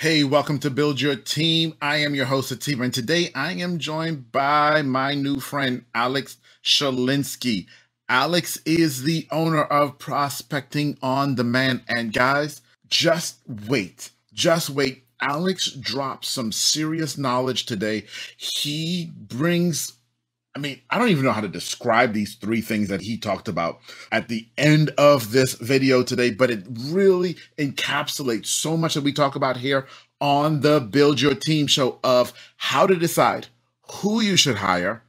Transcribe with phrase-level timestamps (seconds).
[0.00, 1.74] Hey, welcome to Build Your Team.
[1.82, 6.38] I am your host, Atiba, and today I am joined by my new friend, Alex
[6.64, 7.66] Schlinsky.
[8.08, 11.82] Alex is the owner of Prospecting on Demand.
[11.86, 15.04] And guys, just wait, just wait.
[15.20, 18.06] Alex drops some serious knowledge today.
[18.38, 19.99] He brings
[20.54, 23.48] I mean, I don't even know how to describe these three things that he talked
[23.48, 23.80] about
[24.12, 29.12] at the end of this video today, but it really encapsulates so much that we
[29.12, 29.86] talk about here
[30.20, 33.46] on the Build Your Team show of how to decide
[33.90, 35.02] who you should hire,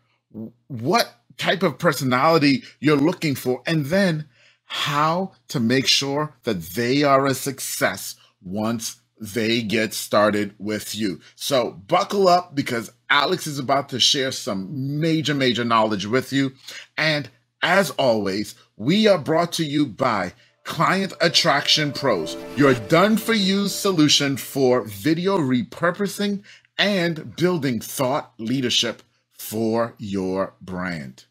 [0.68, 4.30] what type of personality you're looking for, and then
[4.66, 11.20] how to make sure that they are a success once they get started with you.
[11.36, 14.70] So buckle up because Alex is about to share some
[15.02, 16.54] major, major knowledge with you.
[16.98, 17.30] And
[17.62, 20.32] as always, we are brought to you by
[20.64, 26.42] Client Attraction Pros, your done for you solution for video repurposing
[26.78, 31.26] and building thought leadership for your brand.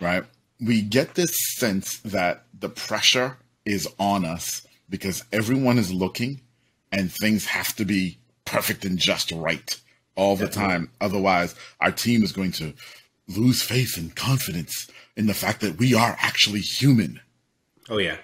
[0.00, 0.24] right,
[0.60, 6.40] we get this sense that the pressure is on us because everyone is looking
[6.90, 9.78] and things have to be perfect and just right
[10.16, 10.90] all the time.
[11.00, 12.72] Otherwise, our team is going to
[13.28, 17.20] lose faith and confidence in the fact that we are actually human.
[17.88, 18.16] Oh, yeah.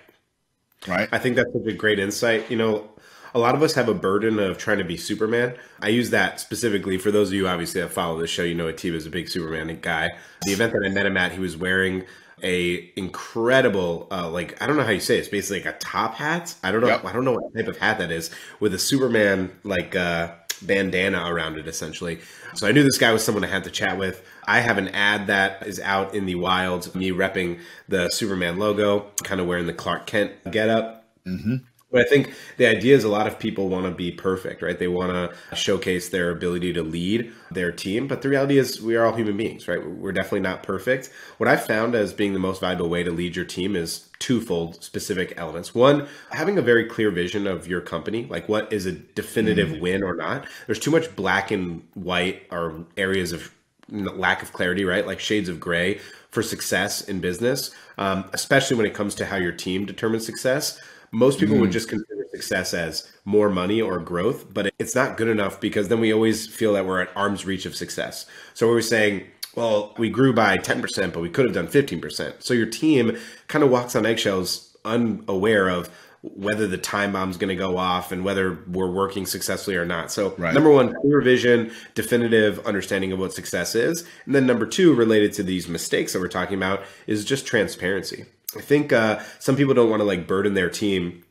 [0.88, 1.08] Right.
[1.12, 2.50] I think that's such a great insight.
[2.50, 2.88] You know,
[3.34, 5.54] a lot of us have a burden of trying to be Superman.
[5.80, 8.42] I use that specifically for those of you obviously that follow this show.
[8.42, 10.10] You know, Atiba is a big Superman guy.
[10.42, 12.04] The event that I met him at, he was wearing
[12.42, 15.20] a incredible uh, like I don't know how you say it.
[15.20, 16.54] it's basically like a top hat.
[16.62, 17.04] I don't know yep.
[17.04, 18.30] I don't know what type of hat that is
[18.60, 22.20] with a Superman like uh, bandana around it essentially.
[22.54, 24.26] So I knew this guy was someone I had to chat with.
[24.46, 29.06] I have an ad that is out in the wild, me repping the Superman logo,
[29.22, 31.04] kind of wearing the Clark Kent getup.
[31.26, 31.56] Mm-hmm.
[31.90, 34.78] But I think the idea is a lot of people want to be perfect, right?
[34.78, 38.06] They want to showcase their ability to lead their team.
[38.06, 39.84] But the reality is, we are all human beings, right?
[39.84, 41.10] We're definitely not perfect.
[41.38, 44.84] What I've found as being the most valuable way to lead your team is twofold
[44.84, 45.74] specific elements.
[45.74, 49.80] One, having a very clear vision of your company, like what is a definitive mm-hmm.
[49.80, 50.46] win or not.
[50.66, 53.52] There's too much black and white or areas of
[53.90, 55.06] lack of clarity, right?
[55.06, 59.36] Like shades of gray for success in business, um, especially when it comes to how
[59.36, 60.80] your team determines success.
[61.12, 61.60] Most people mm.
[61.60, 65.88] would just consider success as more money or growth, but it's not good enough because
[65.88, 68.26] then we always feel that we're at arm's reach of success.
[68.54, 72.42] So we're saying, well, we grew by 10%, but we could have done 15%.
[72.42, 75.90] So your team kind of walks on eggshells, unaware of
[76.22, 80.12] whether the time bomb's going to go off and whether we're working successfully or not.
[80.12, 80.52] So, right.
[80.52, 84.06] number one, clear vision, definitive understanding of what success is.
[84.26, 88.26] And then number two, related to these mistakes that we're talking about, is just transparency.
[88.56, 91.24] I think uh, some people don't want to like burden their team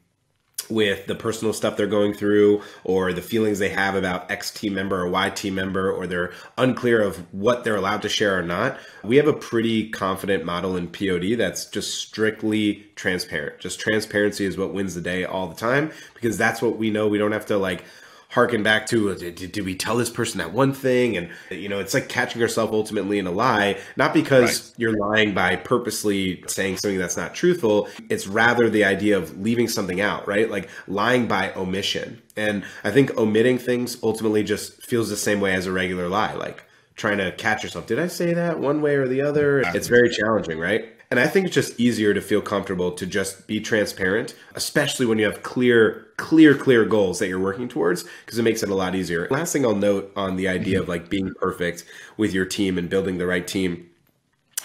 [0.69, 4.74] with the personal stuff they're going through or the feelings they have about X team
[4.75, 8.44] member or Y team member, or they're unclear of what they're allowed to share or
[8.44, 8.77] not.
[9.04, 13.60] We have a pretty confident model in POD that's just strictly transparent.
[13.60, 17.07] Just transparency is what wins the day all the time because that's what we know.
[17.07, 17.83] We don't have to like
[18.29, 21.17] harken back to uh, did, did, we tell this person that one thing?
[21.17, 24.73] And you know it's like catching yourself ultimately in a lie not because right.
[24.77, 27.87] you're lying by purposely saying something that's not truthful.
[28.09, 30.49] It's rather the idea of leaving something out right?
[30.49, 32.21] Like lying by omission.
[32.37, 36.33] And i think omitting things ultimately just feels the same way as a regular lie
[36.33, 36.63] like
[36.95, 37.87] trying to catch yourself.
[37.87, 39.59] Did i say that one way or the other?
[39.59, 43.47] It's very challenging right And I think it's just easier to feel comfortable to just
[43.47, 48.38] be transparent, especially when you have clear, clear, clear goals that you're working towards, because
[48.38, 49.27] it makes it a lot easier.
[49.31, 51.83] Last thing I'll note on the idea of like being perfect
[52.17, 53.89] with your team and building the right team.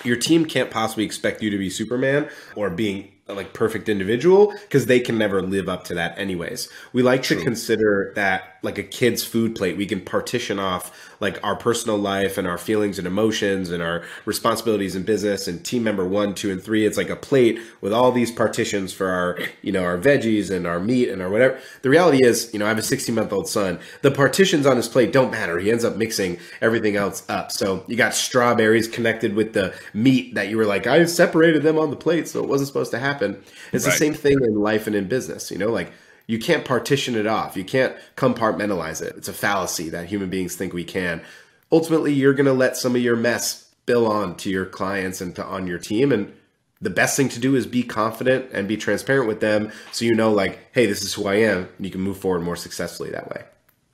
[0.03, 4.85] Your team can't possibly expect you to be Superman or being like perfect individual because
[4.85, 6.69] they can never live up to that anyways.
[6.93, 7.39] We like True.
[7.39, 9.77] to consider that like a kid's food plate.
[9.77, 10.91] We can partition off
[11.21, 15.65] like our personal life and our feelings and emotions and our responsibilities in business and
[15.65, 16.85] team member one, two, and three.
[16.85, 20.67] It's like a plate with all these partitions for our, you know, our veggies and
[20.67, 21.59] our meat and our whatever.
[21.83, 23.79] The reality is, you know, I have a 16 month old son.
[24.03, 25.59] The partitions on his plate don't matter.
[25.59, 27.53] He ends up mixing everything else up.
[27.53, 31.79] So you got strawberries connected with the meat that you were like, I separated them
[31.79, 33.43] on the plate, so it wasn't supposed to happen.
[33.73, 33.93] It's right.
[33.93, 35.93] the same thing in life and in business, you know, like
[36.27, 37.57] you can't partition it off.
[37.57, 39.15] You can't compartmentalize it.
[39.17, 41.23] It's a fallacy that human beings think we can.
[41.71, 45.37] Ultimately, you're going to let some of your mess spill on to your clients and
[45.37, 46.33] to on your team and
[46.81, 50.15] the best thing to do is be confident and be transparent with them so you
[50.15, 53.11] know like hey this is who i am and you can move forward more successfully
[53.11, 53.43] that way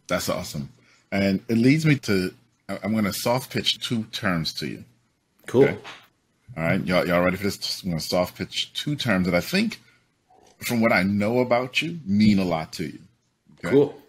[0.07, 0.69] that's awesome
[1.11, 2.33] and it leads me to
[2.69, 4.85] i'm going to soft pitch two terms to you
[5.49, 5.79] cool okay?
[6.57, 9.35] all right y'all, y'all ready for this i'm going to soft pitch two terms that
[9.35, 9.81] i think
[10.63, 12.99] from what I know about you, mean a lot to you.
[13.59, 13.71] Okay?
[13.71, 14.01] Cool.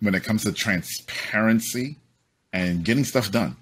[0.00, 1.96] When it comes to transparency
[2.52, 3.56] and getting stuff done.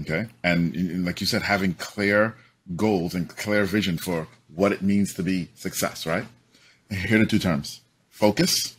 [0.00, 0.26] Okay.
[0.42, 2.34] And, and like you said, having clear
[2.74, 6.24] goals and clear vision for what it means to be success, right?
[6.90, 7.80] Here are the two terms
[8.10, 8.76] focus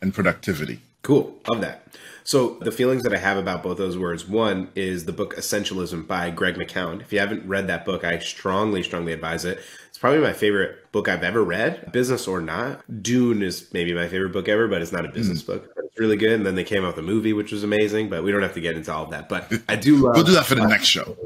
[0.00, 0.80] and productivity.
[1.02, 1.36] Cool.
[1.50, 1.82] Love that.
[2.24, 6.06] So the feelings that I have about both those words, one is the book Essentialism
[6.06, 7.00] by Greg McKeown.
[7.00, 9.60] If you haven't read that book, I strongly, strongly advise it.
[9.88, 12.80] It's probably my favorite book I've ever read, business or not.
[13.02, 15.46] Dune is maybe my favorite book ever, but it's not a business mm.
[15.46, 15.72] book.
[15.74, 16.32] But it's really good.
[16.32, 18.60] And then they came out the movie, which was amazing, but we don't have to
[18.60, 19.28] get into all of that.
[19.28, 20.14] But I do love.
[20.14, 21.16] we'll do that for the next show.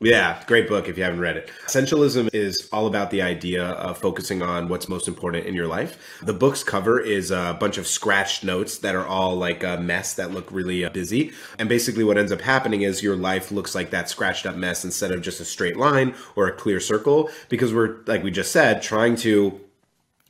[0.00, 1.50] Yeah, great book if you haven't read it.
[1.66, 6.20] Essentialism is all about the idea of focusing on what's most important in your life.
[6.22, 10.14] The book's cover is a bunch of scratched notes that are all like a mess
[10.14, 11.32] that look really uh, busy.
[11.58, 14.84] And basically, what ends up happening is your life looks like that scratched up mess
[14.84, 18.52] instead of just a straight line or a clear circle because we're, like we just
[18.52, 19.60] said, trying to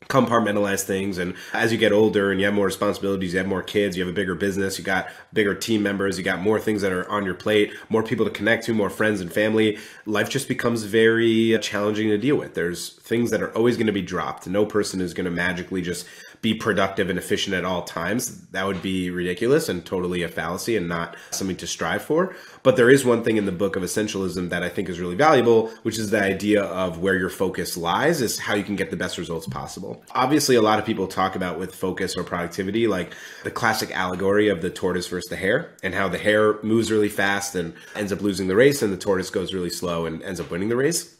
[0.08, 1.18] compartmentalize things.
[1.18, 4.02] And as you get older and you have more responsibilities you have more kids you
[4.02, 7.08] have a bigger business you got bigger team members you got more things that are
[7.10, 10.84] on your plate more people to connect to more friends and family life just becomes
[10.84, 12.54] very challenging to deal with.
[12.54, 14.46] There's things that are always going to be dropped.
[14.46, 16.06] No person is going to magically just
[16.40, 18.46] be productive and efficient at all times.
[18.48, 22.34] That would be ridiculous and totally a fallacy and not something to strive for.
[22.62, 25.16] But there is one thing in the book of essentialism that I think is really
[25.16, 28.90] valuable, which is the idea of where your focus lies is how you can get
[28.90, 30.02] the best results possible.
[30.12, 33.14] Obviously, a lot of people talk about with focus or productivity, like
[33.44, 37.08] the classic allegory of the tortoise versus the hare and how the hare moves really
[37.08, 40.40] fast and ends up losing the race and the tortoise goes really slow and ends
[40.40, 41.17] up winning the race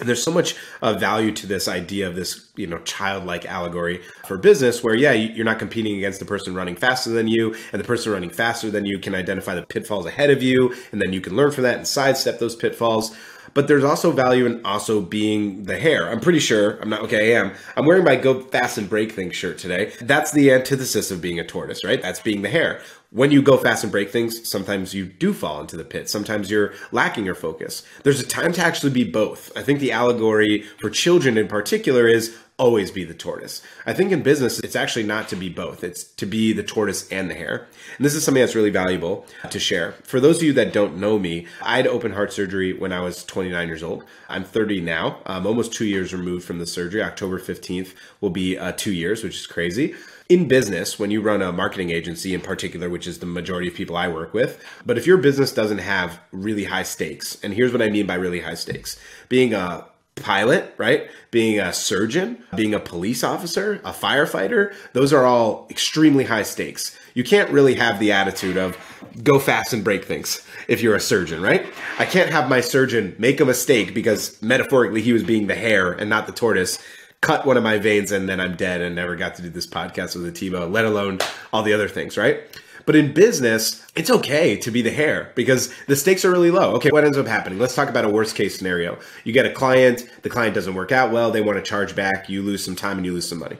[0.00, 4.36] there's so much uh, value to this idea of this you know childlike allegory for
[4.36, 7.86] business where yeah you're not competing against the person running faster than you and the
[7.86, 11.20] person running faster than you can identify the pitfalls ahead of you and then you
[11.20, 13.16] can learn from that and sidestep those pitfalls
[13.56, 16.10] but there's also value in also being the hare.
[16.10, 17.52] I'm pretty sure, I'm not, okay, I am.
[17.74, 19.94] I'm wearing my Go Fast and Break Things shirt today.
[20.02, 22.02] That's the antithesis of being a tortoise, right?
[22.02, 22.82] That's being the hare
[23.16, 26.10] when you go fast and break things, sometimes you do fall into the pit.
[26.10, 27.82] Sometimes you're lacking your focus.
[28.02, 29.50] There's a time to actually be both.
[29.56, 33.62] I think the allegory for children in particular is always be the tortoise.
[33.86, 35.82] I think in business, it's actually not to be both.
[35.82, 37.66] It's to be the tortoise and the hare.
[37.96, 39.92] And this is something that's really valuable to share.
[40.02, 43.00] For those of you that don't know me, I had open heart surgery when I
[43.00, 44.04] was 29 years old.
[44.28, 45.20] I'm 30 now.
[45.24, 47.02] I'm almost two years removed from the surgery.
[47.02, 49.94] October 15th will be uh, two years, which is crazy
[50.28, 53.74] in business, when you run a marketing agency in particular, which is the majority of
[53.74, 57.72] people I work with, but if your business doesn't have really high stakes, and here's
[57.72, 61.08] what I mean by really high stakes being a pilot, right?
[61.30, 66.98] Being a surgeon, being a police officer, a firefighter, those are all extremely high stakes.
[67.14, 68.76] You can't really have the attitude of
[69.22, 71.66] go fast and break things if you're a surgeon, right?
[71.98, 75.92] I can't have my surgeon make a mistake because metaphorically he was being the hare
[75.92, 76.78] and not the tortoise
[77.26, 79.66] cut one of my veins and then I'm dead and never got to do this
[79.66, 81.18] podcast with Atiba, let alone
[81.52, 82.40] all the other things, right?
[82.84, 86.74] But in business, it's okay to be the hare because the stakes are really low.
[86.74, 87.58] Okay, what ends up happening?
[87.58, 88.96] Let's talk about a worst case scenario.
[89.24, 92.28] You get a client, the client doesn't work out well, they want to charge back,
[92.28, 93.58] you lose some time and you lose some money.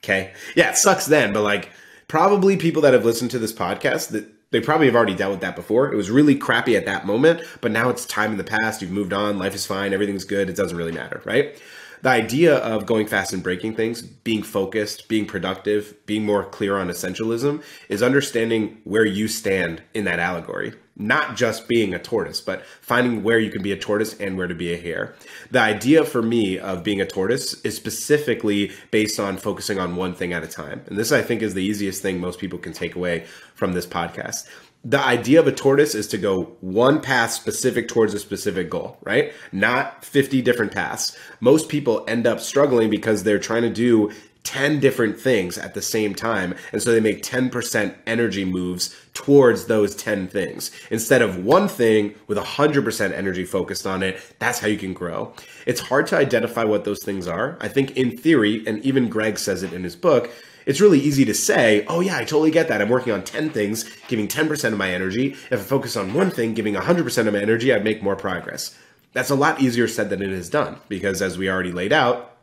[0.00, 0.34] Okay.
[0.54, 1.70] Yeah, it sucks then, but like
[2.06, 5.40] probably people that have listened to this podcast that they probably have already dealt with
[5.40, 5.90] that before.
[5.90, 8.82] It was really crappy at that moment, but now it's time in the past.
[8.82, 9.38] You've moved on.
[9.38, 9.94] Life is fine.
[9.94, 10.50] Everything's good.
[10.50, 11.58] It doesn't really matter, right?
[12.02, 16.76] The idea of going fast and breaking things, being focused, being productive, being more clear
[16.76, 20.74] on essentialism is understanding where you stand in that allegory.
[20.96, 24.48] Not just being a tortoise, but finding where you can be a tortoise and where
[24.48, 25.14] to be a hare.
[25.52, 30.12] The idea for me of being a tortoise is specifically based on focusing on one
[30.12, 30.82] thing at a time.
[30.88, 33.86] And this, I think, is the easiest thing most people can take away from this
[33.86, 34.48] podcast
[34.84, 38.96] the idea of a tortoise is to go one path specific towards a specific goal,
[39.02, 39.32] right?
[39.52, 41.16] Not 50 different paths.
[41.40, 44.10] Most people end up struggling because they're trying to do
[44.44, 46.54] 10 different things at the same time.
[46.72, 52.14] And so they make 10% energy moves towards those 10 things instead of one thing
[52.26, 54.20] with 100% energy focused on it.
[54.40, 55.32] That's how you can grow.
[55.64, 57.56] It's hard to identify what those things are.
[57.60, 60.32] I think in theory, and even Greg says it in his book,
[60.66, 62.80] it's really easy to say, oh, yeah, I totally get that.
[62.80, 65.32] I'm working on 10 things, giving 10% of my energy.
[65.50, 68.76] If I focus on one thing, giving 100% of my energy, I'd make more progress.
[69.12, 72.36] That's a lot easier said than it is done because, as we already laid out,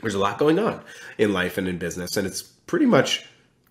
[0.00, 0.82] there's a lot going on
[1.16, 2.16] in life and in business.
[2.16, 3.26] And it's pretty much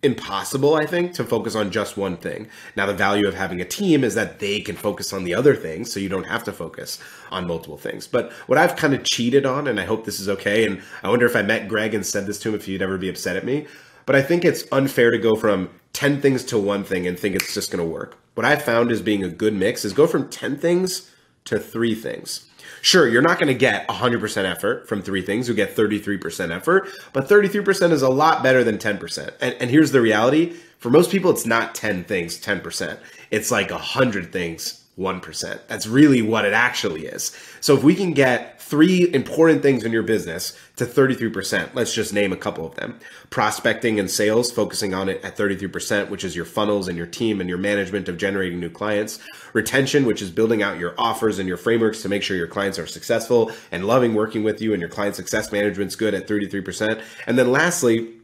[0.08, 2.48] impossible, I think, to focus on just one thing.
[2.76, 5.56] Now, the value of having a team is that they can focus on the other
[5.56, 7.00] things, so you don't have to focus
[7.32, 8.08] on multiple things.
[8.08, 11.10] But what I've kind of cheated on, and I hope this is okay, and I
[11.10, 13.36] wonder if I met Greg and said this to him, if he'd ever be upset
[13.36, 13.68] at me,
[14.08, 17.36] but I think it's unfair to go from 10 things to one thing and think
[17.36, 18.18] it's just going to work.
[18.36, 21.12] What I found is being a good mix is go from 10 things
[21.46, 22.46] to three things.
[22.82, 25.48] Sure, you're not going to get 100% effort from three things.
[25.48, 29.34] You get 33% effort, but 33% is a lot better than 10%.
[29.42, 33.00] And, and here's the reality for most people, it's not 10 things, 10%.
[33.32, 35.60] It's like 100 things, 1%.
[35.68, 37.36] That's really what it actually is.
[37.62, 42.14] So if we can get three important things in your business to 33%, let's just
[42.14, 43.00] name a couple of them.
[43.30, 47.40] Prospecting and sales, focusing on it at 33%, which is your funnels and your team
[47.40, 49.20] and your management of generating new clients.
[49.54, 52.78] Retention, which is building out your offers and your frameworks to make sure your clients
[52.78, 57.02] are successful and loving working with you and your client success management's good at 33%.
[57.26, 58.17] And then lastly,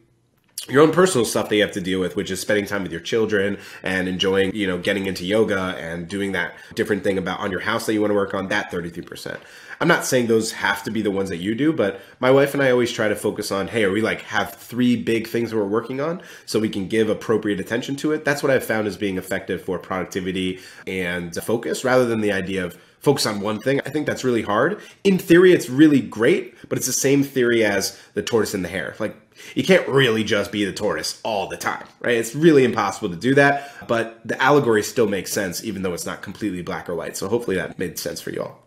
[0.68, 2.92] your own personal stuff that you have to deal with, which is spending time with
[2.92, 7.40] your children and enjoying, you know, getting into yoga and doing that different thing about
[7.40, 9.38] on your house that you want to work on, that 33%.
[9.80, 12.54] I'm not saying those have to be the ones that you do, but my wife
[12.54, 15.54] and I always try to focus on, hey, are we like have three big things
[15.54, 18.24] we're working on so we can give appropriate attention to it?
[18.24, 22.64] That's what I've found as being effective for productivity and focus rather than the idea
[22.64, 23.80] of focus on one thing.
[23.84, 24.80] I think that's really hard.
[25.04, 28.68] In theory, it's really great, but it's the same theory as the tortoise and the
[28.70, 28.96] hare.
[28.98, 29.23] Like
[29.54, 32.16] you can't really just be the tortoise all the time, right?
[32.16, 36.06] It's really impossible to do that, but the allegory still makes sense, even though it's
[36.06, 37.16] not completely black or white.
[37.16, 38.62] So hopefully that made sense for you all.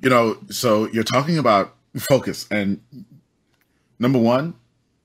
[0.00, 2.80] You know, so you're talking about focus, and
[3.98, 4.54] number one,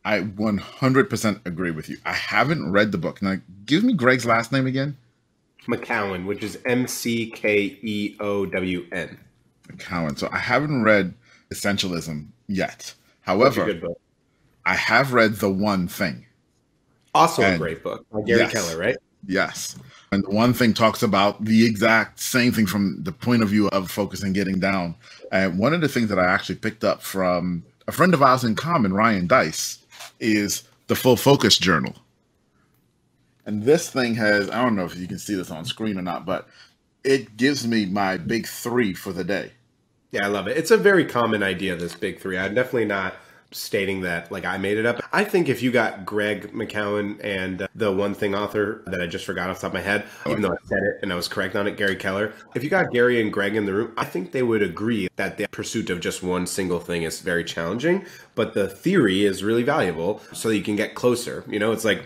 [0.06, 1.98] I 100% agree with you.
[2.06, 3.22] I haven't read the book.
[3.22, 4.98] Now, give me Greg's last name again.
[5.68, 9.18] McKeown, which is M C K E O W N.
[9.68, 10.18] McKeown.
[10.18, 11.14] So I haven't read
[11.54, 12.94] Essentialism yet.
[13.22, 13.66] However,
[14.68, 16.26] I have read The One Thing.
[17.16, 18.98] Also and, a great book by Gary yes, Keller, right?
[19.26, 19.78] Yes.
[20.12, 23.70] And the one thing talks about the exact same thing from the point of view
[23.70, 24.96] of focusing getting down.
[25.32, 28.44] And one of the things that I actually picked up from a friend of ours
[28.44, 29.80] in common, Ryan Deiss,
[30.20, 31.96] is the Full Focus Journal.
[33.46, 36.02] And this thing has, I don't know if you can see this on screen or
[36.02, 36.46] not, but
[37.06, 39.54] it gives me my big three for the day.
[40.12, 40.58] Yeah, I love it.
[40.58, 42.38] It's a very common idea, this big three.
[42.38, 43.16] I'm definitely not
[43.52, 45.02] stating that like I made it up.
[45.12, 49.08] I think if you got Greg McKeown and uh, the one thing author that I
[49.08, 51.16] just forgot off the top of my head, even though I said it and I
[51.16, 53.94] was correct on it, Gary Keller, if you got Gary and Greg in the room,
[53.98, 57.44] I think they would agree that the pursuit of just one single thing is very
[57.44, 61.44] challenging, but the theory is really valuable so you can get closer.
[61.48, 62.06] You know, it's like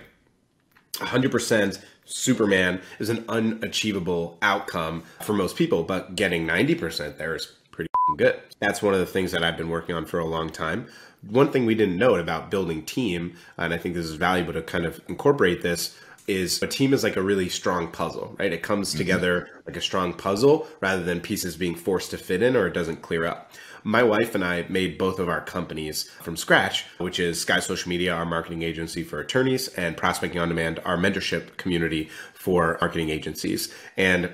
[0.93, 7.89] 100% Superman is an unachievable outcome for most people, but getting 90% there is pretty
[8.17, 8.39] good.
[8.59, 10.87] That's one of the things that I've been working on for a long time
[11.29, 14.61] one thing we didn't note about building team, and I think this is valuable to
[14.61, 15.97] kind of incorporate this,
[16.27, 18.53] is a team is like a really strong puzzle, right?
[18.53, 18.99] It comes mm-hmm.
[18.99, 22.73] together like a strong puzzle rather than pieces being forced to fit in or it
[22.73, 23.51] doesn't clear up.
[23.83, 27.89] My wife and I made both of our companies from scratch, which is Sky Social
[27.89, 33.09] Media, our marketing agency for attorneys, and Prospecting on Demand, our mentorship community for marketing
[33.09, 33.73] agencies.
[33.97, 34.29] And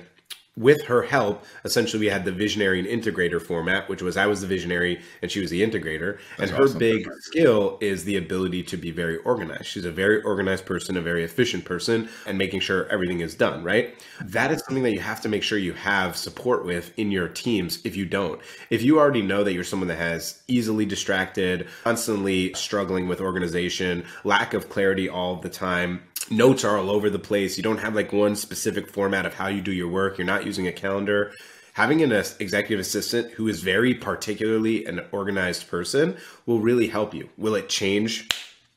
[0.58, 4.40] with her help, essentially we had the visionary and integrator format, which was I was
[4.40, 6.18] the visionary and she was the integrator.
[6.36, 6.78] That's and her awesome.
[6.78, 9.66] big skill is the ability to be very organized.
[9.66, 13.62] She's a very organized person, a very efficient person, and making sure everything is done,
[13.62, 13.94] right?
[14.20, 17.28] That is something that you have to make sure you have support with in your
[17.28, 18.40] teams if you don't.
[18.70, 24.04] If you already know that you're someone that has easily distracted, constantly struggling with organization,
[24.24, 27.56] lack of clarity all the time, notes are all over the place.
[27.56, 30.18] You don't have like one specific format of how you do your work.
[30.18, 31.32] You're not using a calendar.
[31.78, 37.28] having an executive assistant who is very particularly an organized person will really help you.
[37.36, 38.28] Will it change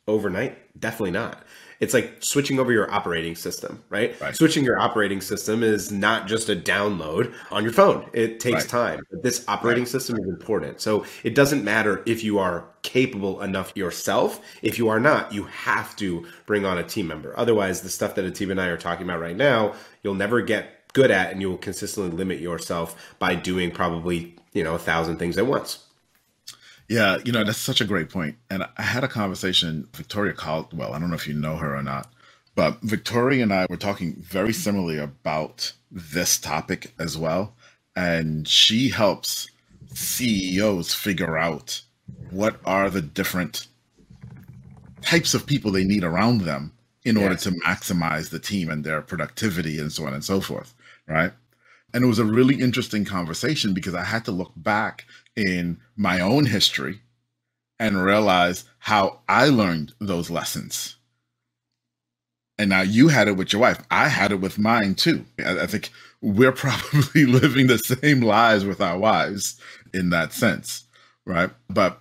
[0.07, 0.79] overnight?
[0.79, 1.41] Definitely not.
[1.81, 4.19] It's like switching over your operating system, right?
[4.21, 4.35] right?
[4.35, 8.07] Switching your operating system is not just a download on your phone.
[8.13, 8.69] It takes right.
[8.69, 9.03] time.
[9.09, 9.91] But this operating right.
[9.91, 10.79] system is important.
[10.79, 14.39] So it doesn't matter if you are capable enough yourself.
[14.61, 17.37] If you are not, you have to bring on a team member.
[17.37, 19.73] Otherwise, the stuff that Atiba and I are talking about right now,
[20.03, 24.63] you'll never get good at and you will consistently limit yourself by doing probably, you
[24.63, 25.79] know, a thousand things at once.
[26.91, 28.35] Yeah, you know, that's such a great point.
[28.49, 31.81] And I had a conversation, Victoria Caldwell, I don't know if you know her or
[31.81, 32.11] not,
[32.53, 37.55] but Victoria and I were talking very similarly about this topic as well.
[37.95, 39.49] And she helps
[39.93, 41.81] CEOs figure out
[42.29, 43.67] what are the different
[45.01, 46.73] types of people they need around them
[47.05, 50.73] in order to maximize the team and their productivity and so on and so forth.
[51.07, 51.31] Right.
[51.93, 55.05] And it was a really interesting conversation because I had to look back
[55.35, 57.01] in my own history
[57.79, 60.97] and realize how I learned those lessons.
[62.57, 63.81] And now you had it with your wife.
[63.89, 65.25] I had it with mine too.
[65.43, 65.89] I, think
[66.21, 69.59] we're probably living the same lives with our wives
[69.93, 70.83] in that sense,
[71.25, 71.49] right?
[71.69, 71.99] But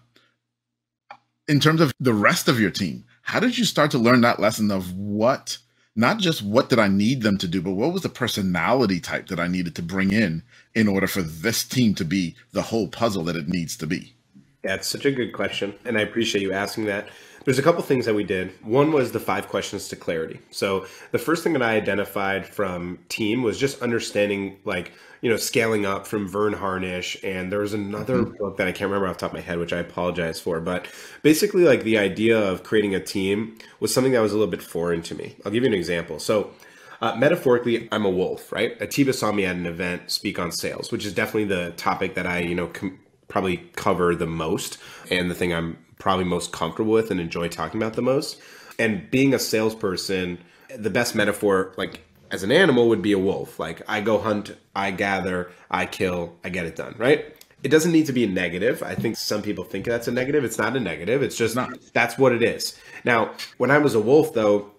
[1.49, 4.41] in terms of the rest of your team, how did you start to learn that
[4.41, 5.59] lesson of what
[6.01, 9.29] not just what did I need them to do, but what was the personality type
[9.29, 10.43] that I needed to bring in
[10.75, 14.15] in order for this team to be the whole puzzle that it needs to be?
[14.63, 15.75] It's such a good question.
[15.85, 17.09] And I appreciate you asking that.
[17.51, 18.53] There's a couple things that we did.
[18.63, 20.39] One was the five questions to clarity.
[20.51, 25.37] So the first thing that I identified from team was just understanding like you know,
[25.37, 27.17] scaling up from Verne Harnish.
[27.25, 28.37] And there was another mm-hmm.
[28.37, 30.61] book that I can't remember off the top of my head, which I apologize for.
[30.61, 30.87] But
[31.25, 34.63] basically, like the idea of creating a team was something that was a little bit
[34.63, 35.35] foreign to me.
[35.45, 36.21] I'll give you an example.
[36.21, 36.53] So,
[37.01, 38.81] uh, metaphorically, I'm a wolf, right?
[38.81, 42.29] Atiba saw me at an event speak on sales, which is definitely the topic that
[42.29, 44.79] I, you know, com- probably cover the most
[45.11, 48.41] and the thing I'm probably most comfortable with and enjoy talking about the most.
[48.79, 50.39] And being a salesperson,
[50.77, 53.61] the best metaphor, like as an animal would be a wolf.
[53.61, 57.37] Like I go hunt, I gather, I kill, I get it done, right?
[57.63, 58.83] It doesn't need to be a negative.
[58.83, 60.45] I think some people think that's a negative.
[60.45, 61.23] It's not a negative.
[61.23, 61.71] It's just not.
[61.93, 62.79] That's what it is.
[63.05, 64.71] Now, when I was a wolf though,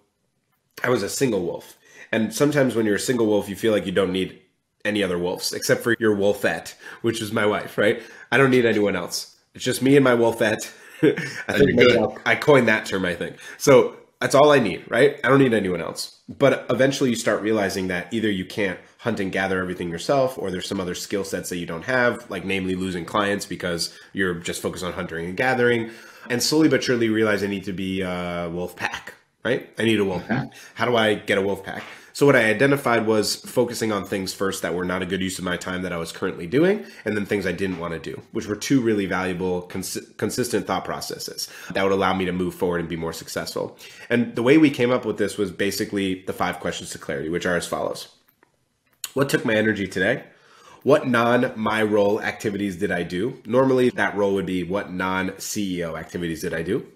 [0.84, 1.78] I was a single wolf.
[2.12, 4.42] And sometimes when you're a single wolf, you feel like you don't need
[4.84, 8.02] any other wolves except for your wolfette, which is my wife, right?
[8.32, 9.38] I don't need anyone else.
[9.54, 10.72] It's just me and my wolfette.
[11.48, 11.82] I think
[12.26, 13.38] I coined that term, I think.
[13.58, 15.20] So that's all I need, right?
[15.24, 16.20] I don't need anyone else.
[16.30, 20.52] But eventually you start realizing that either you can't hunt and gather everything yourself, or
[20.52, 24.36] there's some other skill sets that you don't have, like namely losing clients because you're
[24.36, 25.90] just focused on hunting and gathering.
[26.30, 29.68] And slowly but surely realize I need to be a wolf pack, right?
[29.80, 30.54] I need a wolf pack.
[30.76, 31.84] How do I get a wolf pack?
[32.14, 35.40] So what I identified was focusing on things first that were not a good use
[35.40, 38.00] of my time that I was currently doing, and then things I didn't want to
[38.00, 42.32] do, which were two really valuable, cons- consistent thought processes that would allow me to
[42.32, 43.78] move forward and be more successful.
[44.10, 47.30] And the way we came up with this was basically the five questions to clarity,
[47.30, 48.10] which are as follows.
[49.14, 50.24] What took my energy today?
[50.84, 53.42] What non my role activities did I do?
[53.46, 56.88] Normally, that role would be what non CEO activities did I do?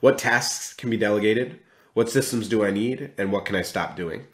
[0.00, 1.60] What tasks can be delegated?
[1.94, 3.12] What systems do I need?
[3.18, 4.26] And what can I stop doing?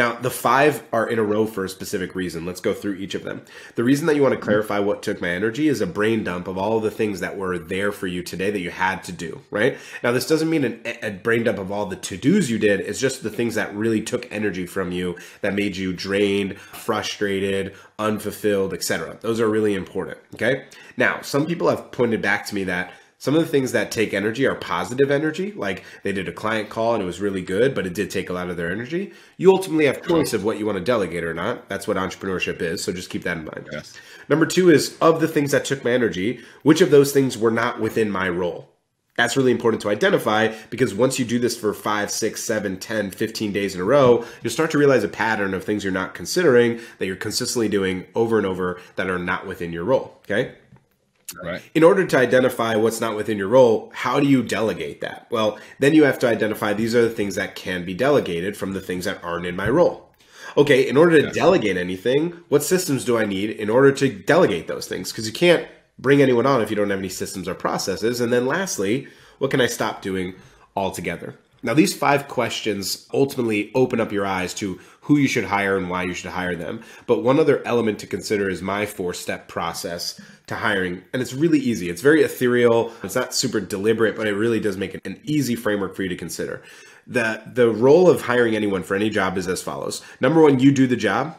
[0.00, 2.46] Now, the five are in a row for a specific reason.
[2.46, 3.42] Let's go through each of them.
[3.74, 6.48] The reason that you want to clarify what took my energy is a brain dump
[6.48, 9.12] of all of the things that were there for you today that you had to
[9.12, 9.76] do, right?
[10.02, 12.80] Now, this doesn't mean an, a brain dump of all the to dos you did.
[12.80, 17.74] It's just the things that really took energy from you that made you drained, frustrated,
[17.98, 19.18] unfulfilled, etc.
[19.20, 20.64] Those are really important, okay?
[20.96, 24.14] Now, some people have pointed back to me that some of the things that take
[24.14, 27.74] energy are positive energy, like they did a client call and it was really good,
[27.74, 29.12] but it did take a lot of their energy.
[29.36, 31.68] You ultimately have choice of what you want to delegate or not.
[31.68, 32.82] That's what entrepreneurship is.
[32.82, 33.68] So just keep that in mind.
[33.70, 33.94] Yes.
[34.30, 37.50] Number two is of the things that took my energy, which of those things were
[37.50, 38.70] not within my role?
[39.18, 43.10] That's really important to identify because once you do this for five, six, seven, 10,
[43.10, 46.14] 15 days in a row, you'll start to realize a pattern of things you're not
[46.14, 50.16] considering that you're consistently doing over and over that are not within your role.
[50.24, 50.54] Okay.
[51.42, 51.62] Right.
[51.74, 55.26] In order to identify what's not within your role, how do you delegate that?
[55.30, 58.72] Well, then you have to identify these are the things that can be delegated from
[58.72, 60.10] the things that aren't in my role.
[60.56, 61.34] Okay, in order to yes.
[61.34, 65.12] delegate anything, what systems do I need in order to delegate those things?
[65.12, 65.66] Because you can't
[65.98, 68.20] bring anyone on if you don't have any systems or processes.
[68.20, 69.06] And then lastly,
[69.38, 70.34] what can I stop doing
[70.74, 71.38] altogether?
[71.62, 75.90] Now, these five questions ultimately open up your eyes to who you should hire and
[75.90, 76.82] why you should hire them.
[77.06, 81.02] But one other element to consider is my four step process to hiring.
[81.12, 81.90] And it's really easy.
[81.90, 82.92] It's very ethereal.
[83.02, 86.08] It's not super deliberate, but it really does make it an easy framework for you
[86.08, 86.62] to consider.
[87.06, 90.02] The, the role of hiring anyone for any job is as follows.
[90.20, 91.36] Number one, you do the job.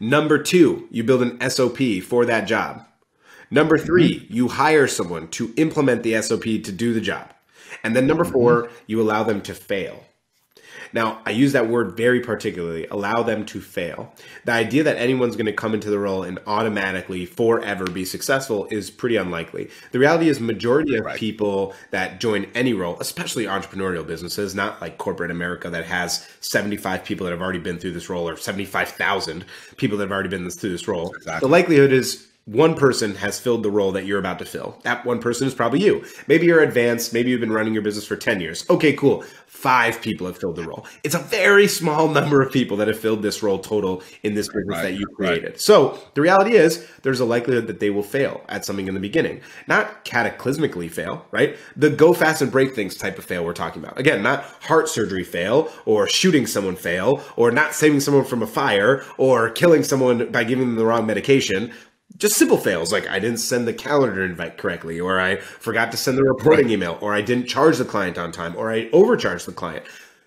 [0.00, 2.84] Number two, you build an SOP for that job.
[3.52, 4.34] Number 3 mm-hmm.
[4.34, 7.31] you hire someone to implement the SOP to do the job.
[7.82, 8.32] And then number mm-hmm.
[8.32, 10.04] four, you allow them to fail.
[10.92, 14.14] Now, I use that word very particularly, allow them to fail.
[14.44, 18.66] The idea that anyone's going to come into the role and automatically forever be successful
[18.70, 19.70] is pretty unlikely.
[19.92, 21.16] The reality is majority of right.
[21.16, 27.04] people that join any role, especially entrepreneurial businesses, not like corporate America that has 75
[27.04, 29.44] people that have already been through this role or 75,000
[29.76, 31.14] people that have already been through this role.
[31.14, 31.46] Exactly.
[31.46, 34.76] The likelihood is one person has filled the role that you're about to fill.
[34.82, 36.04] That one person is probably you.
[36.26, 37.12] Maybe you're advanced.
[37.12, 38.68] Maybe you've been running your business for 10 years.
[38.68, 39.22] Okay, cool.
[39.46, 40.84] Five people have filled the role.
[41.04, 44.48] It's a very small number of people that have filled this role total in this
[44.48, 45.50] business right, that you created.
[45.50, 45.60] Right.
[45.60, 49.00] So the reality is there's a likelihood that they will fail at something in the
[49.00, 49.40] beginning.
[49.68, 51.56] Not cataclysmically fail, right?
[51.76, 54.00] The go fast and break things type of fail we're talking about.
[54.00, 58.48] Again, not heart surgery fail or shooting someone fail or not saving someone from a
[58.48, 61.72] fire or killing someone by giving them the wrong medication
[62.22, 65.96] just simple fails like I didn't send the calendar invite correctly, or I forgot to
[65.96, 66.72] send the reporting right.
[66.72, 69.84] email, or I didn't charge the client on time, or I overcharged the client.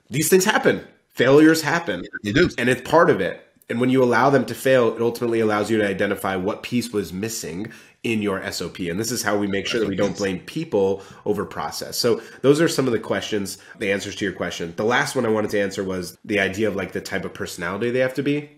[0.10, 0.86] These things happen.
[1.08, 2.04] Failures happen.
[2.22, 2.50] You do.
[2.58, 3.42] And it's part of it.
[3.70, 6.92] And when you allow them to fail, it ultimately allows you to identify what piece
[6.92, 7.72] was missing
[8.04, 8.80] in your SOP.
[8.80, 11.98] And this is how we make sure that we don't blame people over process.
[11.98, 14.74] So those are some of the questions, the answers to your question.
[14.76, 17.34] The last one I wanted to answer was the idea of like the type of
[17.34, 18.50] personality they have to be.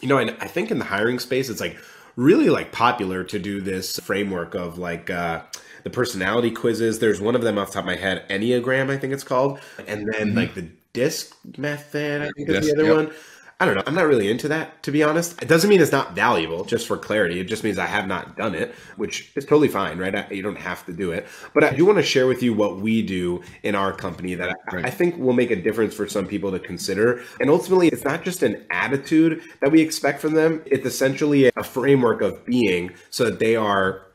[0.00, 1.76] You know, and I think in the hiring space, it's like
[2.18, 5.40] really like popular to do this framework of like uh,
[5.84, 6.98] the personality quizzes.
[6.98, 9.60] There's one of them off the top of my head, Enneagram, I think it's called,
[9.86, 10.36] and then mm-hmm.
[10.36, 12.96] like the DISC method, I think is the other yep.
[12.96, 13.14] one.
[13.60, 13.82] I don't know.
[13.88, 15.42] I'm not really into that, to be honest.
[15.42, 17.40] It doesn't mean it's not valuable, just for clarity.
[17.40, 20.30] It just means I have not done it, which is totally fine, right?
[20.30, 21.26] you don't have to do it.
[21.54, 24.56] But I do want to share with you what we do in our company that
[24.68, 27.20] I, I think will make a difference for some people to consider.
[27.40, 31.64] And ultimately, it's not just an attitude that we expect from them, it's essentially a
[31.64, 34.07] framework of being so that they are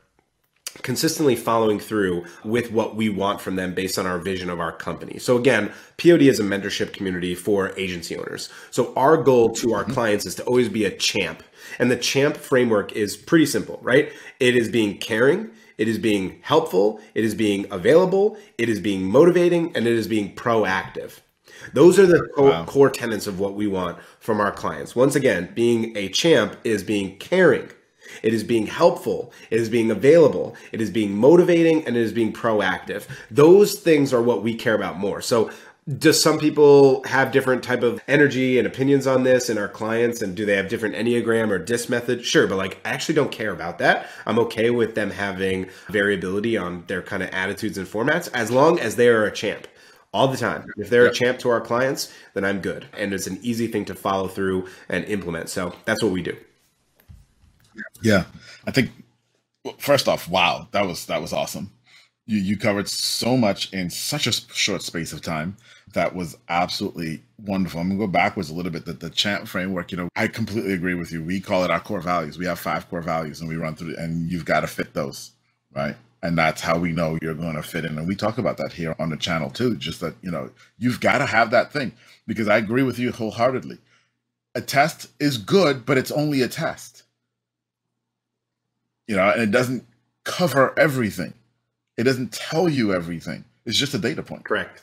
[0.82, 4.72] consistently following through with what we want from them based on our vision of our
[4.72, 5.18] company.
[5.18, 8.48] So again, POD is a mentorship community for agency owners.
[8.70, 9.92] So our goal to our mm-hmm.
[9.92, 11.42] clients is to always be a champ.
[11.78, 14.12] And the champ framework is pretty simple, right?
[14.40, 19.04] It is being caring, it is being helpful, it is being available, it is being
[19.04, 21.20] motivating, and it is being proactive.
[21.72, 22.64] Those are the wow.
[22.66, 24.94] core tenets of what we want from our clients.
[24.94, 27.70] Once again, being a champ is being caring
[28.22, 29.32] it is being helpful.
[29.50, 30.56] It is being available.
[30.72, 33.06] It is being motivating and it is being proactive.
[33.30, 35.20] Those things are what we care about more.
[35.20, 35.50] So
[35.98, 40.22] does some people have different type of energy and opinions on this in our clients
[40.22, 43.30] and do they have different enneagram or disc method sure but like i actually don't
[43.30, 47.86] care about that i'm okay with them having variability on their kind of attitudes and
[47.86, 49.66] formats as long as they are a champ
[50.14, 51.12] all the time if they're yep.
[51.12, 54.26] a champ to our clients then i'm good and it's an easy thing to follow
[54.26, 56.34] through and implement so that's what we do
[58.02, 58.24] yeah,
[58.66, 58.90] I think
[59.78, 61.70] first off, wow, that was that was awesome.
[62.26, 65.56] You you covered so much in such a short space of time.
[65.92, 67.80] That was absolutely wonderful.
[67.80, 68.86] I'm gonna go backwards a little bit.
[68.86, 71.22] That the champ framework, you know, I completely agree with you.
[71.22, 72.38] We call it our core values.
[72.38, 75.32] We have five core values, and we run through, and you've got to fit those,
[75.74, 75.96] right?
[76.22, 77.98] And that's how we know you're going to fit in.
[77.98, 79.76] And we talk about that here on the channel too.
[79.76, 81.92] Just that you know, you've got to have that thing
[82.26, 83.78] because I agree with you wholeheartedly.
[84.54, 86.93] A test is good, but it's only a test
[89.06, 89.86] you know, and it doesn't
[90.24, 91.34] cover everything.
[91.96, 93.44] It doesn't tell you everything.
[93.66, 94.44] It's just a data point.
[94.44, 94.82] Correct.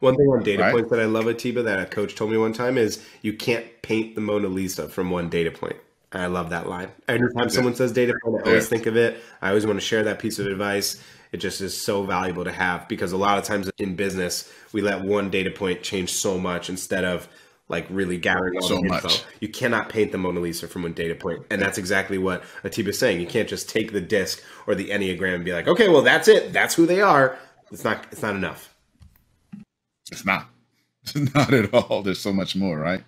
[0.00, 0.72] One thing on data right?
[0.72, 3.66] points that I love Atiba that a coach told me one time is you can't
[3.82, 5.76] paint the Mona Lisa from one data point.
[6.12, 6.90] I love that line.
[7.06, 9.18] Every time someone says data point, I always think of it.
[9.42, 11.02] I always want to share that piece of advice.
[11.32, 14.80] It just is so valuable to have because a lot of times in business, we
[14.80, 17.28] let one data point change so much instead of
[17.68, 19.08] like really gathering all so the info.
[19.08, 19.24] Much.
[19.40, 21.44] You cannot paint the Mona Lisa from one data point.
[21.50, 23.20] And that's exactly what Atiba is saying.
[23.20, 26.28] You can't just take the disc or the Enneagram and be like, okay, well that's
[26.28, 26.52] it.
[26.52, 27.38] That's who they are.
[27.70, 28.74] It's not it's not enough.
[30.10, 30.48] It's not.
[31.02, 32.02] It's not at all.
[32.02, 33.04] There's so much more, right?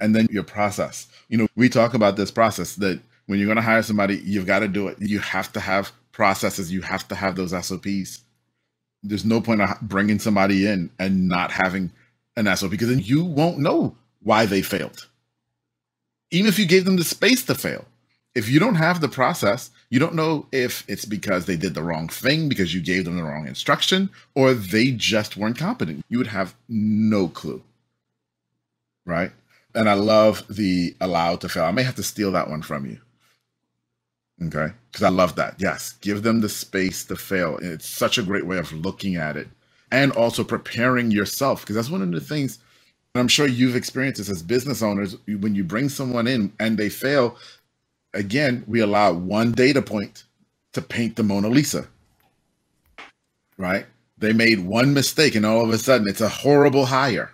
[0.00, 1.08] And then your process.
[1.28, 4.46] You know, we talk about this process that when you're going to hire somebody, you've
[4.46, 4.98] got to do it.
[5.00, 6.72] You have to have processes.
[6.72, 8.20] You have to have those SOPs.
[9.02, 11.90] There's no point of bringing somebody in and not having
[12.36, 15.06] an SOP because then you won't know why they failed.
[16.30, 17.84] Even if you gave them the space to fail,
[18.34, 21.82] if you don't have the process, you don't know if it's because they did the
[21.84, 26.04] wrong thing because you gave them the wrong instruction or they just weren't competent.
[26.08, 27.62] You would have no clue.
[29.06, 29.30] Right?
[29.74, 31.64] And I love the allowed to fail.
[31.64, 32.98] I may have to steal that one from you.
[34.46, 34.74] Okay?
[34.90, 35.56] Because I love that.
[35.58, 37.58] Yes, give them the space to fail.
[37.62, 39.48] It's such a great way of looking at it
[39.92, 42.58] and also preparing yourself because that's one of the things
[43.14, 45.16] I'm sure you've experienced this as business owners.
[45.26, 47.36] When you bring someone in and they fail,
[48.12, 50.24] again, we allow one data point
[50.72, 51.86] to paint the Mona Lisa.
[53.56, 53.86] Right?
[54.18, 57.30] They made one mistake and all of a sudden it's a horrible hire.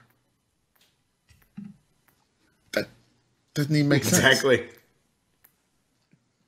[2.72, 2.86] That
[3.54, 4.18] doesn't even make sense.
[4.18, 4.68] Exactly.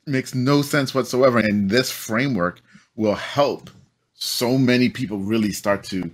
[0.04, 1.38] Makes no sense whatsoever.
[1.38, 2.60] And this framework
[2.96, 3.70] will help
[4.12, 6.10] so many people really start to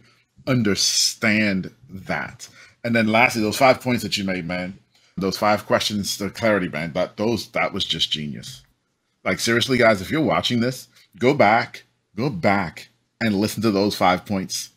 [0.46, 2.48] understand that.
[2.88, 4.78] And then lastly, those five points that you made, man,
[5.14, 8.62] those five questions to clarity, man, that those that was just genius.
[9.26, 11.84] Like seriously, guys, if you're watching this, go back,
[12.16, 12.88] go back
[13.20, 14.70] and listen to those five points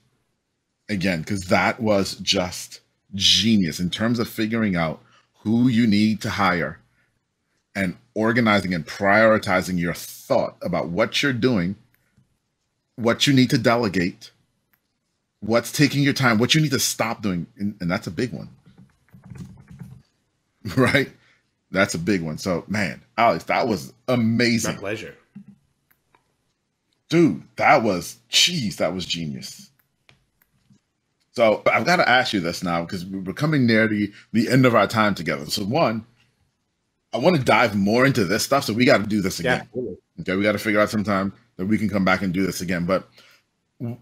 [0.90, 2.82] again, because that was just
[3.16, 5.02] genius in terms of figuring out
[5.44, 6.80] who you need to hire
[7.74, 11.78] and organizing and prioritizing your thought about what you're doing,
[12.98, 14.32] what you need to delegate,
[15.42, 17.46] what's taking your time, what you need to stop doing.
[17.58, 18.50] And, and that's a big one.
[20.78, 21.10] Right?
[21.72, 22.38] That's a big one.
[22.38, 24.76] So, man, Alex, that was amazing.
[24.76, 25.16] My pleasure.
[27.10, 29.72] Dude, that was, jeez, that was genius.
[31.32, 34.68] So I've got to ask you this now because we're coming near the, the end
[34.68, 35.46] of our time together.
[35.48, 36.06] So, one,
[37.14, 38.66] I want to dive more into this stuff.
[38.66, 39.68] So we got to do this again.
[39.74, 39.94] Yeah.
[40.22, 42.46] Okay, we got to figure out some time that we can come back and do
[42.46, 42.86] this again.
[42.86, 43.10] But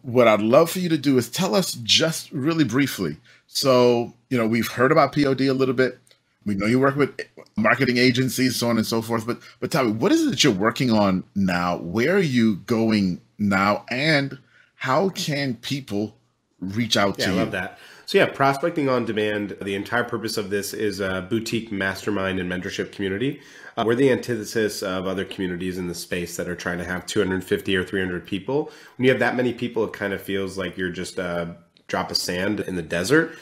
[0.02, 3.18] what I'd love for you to do is tell us just really briefly.
[3.48, 5.98] So, you know, we've heard about POD a little bit.
[6.46, 7.18] We know you work with
[7.56, 9.26] marketing agencies, so on and so forth.
[9.26, 11.78] But but tell me, what is it that you're working on now?
[11.78, 13.86] Where are you going now?
[13.89, 14.38] And
[14.76, 16.15] how can people
[16.60, 17.39] reach out yeah, to I you?
[17.39, 17.80] I love that.
[18.10, 19.56] So yeah, prospecting on demand.
[19.62, 23.39] The entire purpose of this is a boutique mastermind and mentorship community.
[23.78, 27.06] Uh, we're the antithesis of other communities in the space that are trying to have
[27.06, 28.72] 250 or 300 people.
[28.98, 32.10] When you have that many people, it kind of feels like you're just a drop
[32.10, 33.38] of sand in the desert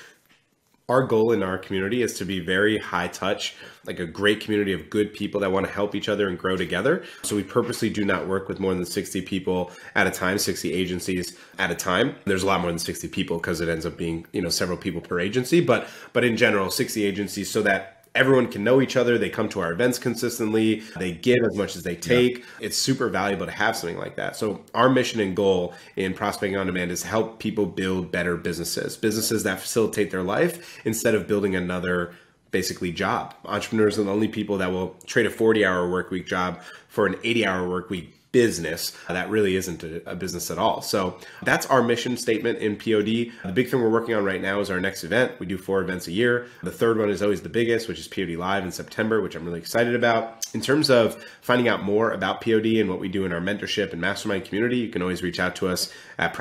[0.89, 4.71] our goal in our community is to be very high touch, like a great community
[4.71, 7.04] of good people that want to help each other and grow together.
[7.23, 10.71] So we purposely do not work with more than 60 people at a time, 60
[10.71, 12.15] agencies at a time.
[12.23, 14.78] There's a lot more than 60 people because it ends up being, you know, several
[14.78, 18.97] people per agency, but but in general, 60 agencies so that everyone can know each
[18.97, 19.17] other.
[19.17, 20.82] They come to our events consistently.
[20.97, 22.39] They give as much as they take.
[22.39, 22.45] Yeah.
[22.62, 24.36] It's super valuable to have something like that.
[24.36, 28.97] So our mission and goal in prospecting on demand is help people build better businesses,
[28.97, 32.13] businesses that facilitate their life instead of building another
[32.51, 33.36] basically job.
[33.45, 37.06] Entrepreneurs are the only people that will trade a 40 hour work week job for
[37.06, 40.81] an 80 hour work week business uh, that really isn't a, a, business at all.
[40.81, 43.31] So that's our mission statement in POD.
[43.45, 45.39] The big thing we're working on right now is our next event.
[45.39, 46.47] We do four events a year.
[46.61, 49.45] The third one is always the biggest, which is POD Live in September, which I'm
[49.45, 50.45] really excited about.
[50.53, 53.91] In terms of finding out more about POD and what we do in our mentorship
[53.91, 56.33] and mastermind community, you can always reach out to us at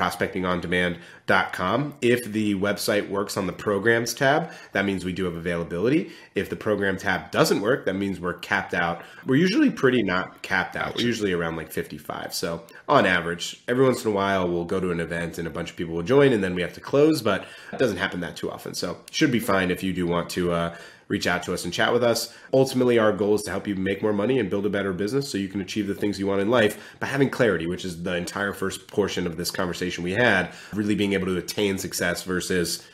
[1.27, 1.95] prospectingondemand.com.
[2.01, 6.11] If the website works on the programs tab, that means we do have availability.
[6.35, 9.01] If the program tab doesn't work, that means we're capped out.
[9.25, 10.95] We're usually pretty not capped out.
[10.95, 12.33] We're usually around like 55.
[12.33, 15.51] So on average, every once in a while we'll go to an event and a
[15.51, 18.21] bunch of people will join and then we have to close, but it doesn't happen
[18.21, 18.73] that too often.
[18.73, 20.75] So should be fine if you do want to uh,
[21.07, 22.35] reach out to us and chat with us.
[22.53, 25.29] Ultimately, our goal is to help you make more money and build a better business
[25.29, 28.03] so you can achieve the things you want in life by having clarity, which is
[28.03, 32.23] the entire first portion of this conversation we had, really being able to attain success
[32.23, 32.85] versus,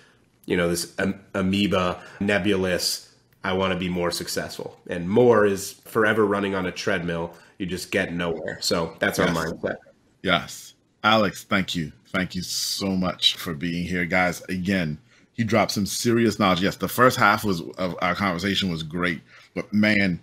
[0.46, 3.10] you know, this am- amoeba, nebulous,
[3.44, 4.80] I want to be more successful.
[4.88, 7.34] And more is forever running on a treadmill.
[7.58, 8.58] You just get nowhere.
[8.62, 9.76] So that's our mindset.
[10.22, 10.76] Yes.
[11.04, 11.92] Alex, thank you.
[12.08, 14.42] Thank you so much for being here, guys.
[14.44, 15.00] Again,
[15.34, 16.62] he dropped some serious knowledge.
[16.62, 19.22] Yes, the first half was of our conversation was great,
[19.54, 20.20] but man,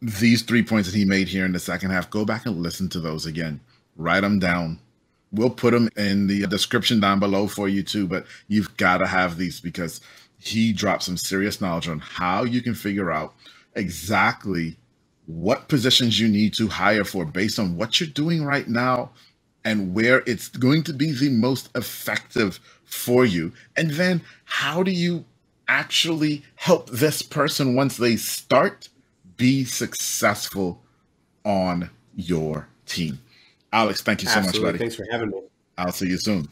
[0.00, 2.88] these three points that he made here in the second half, go back and listen
[2.90, 3.60] to those again.
[3.96, 4.78] Write them down.
[5.30, 9.06] We'll put them in the description down below for you too, but you've got to
[9.06, 10.00] have these because
[10.38, 13.34] he dropped some serious knowledge on how you can figure out
[13.74, 14.76] exactly
[15.26, 19.10] what positions you need to hire for based on what you're doing right now
[19.64, 22.58] and where it's going to be the most effective
[22.92, 23.52] for you.
[23.76, 25.24] And then how do you
[25.66, 28.88] actually help this person once they start
[29.36, 30.82] be successful
[31.44, 33.18] on your team?
[33.72, 34.60] Alex, thank you so Absolutely.
[34.60, 34.78] much, buddy.
[34.78, 35.40] Thanks for having me.
[35.78, 36.48] I'll see you soon.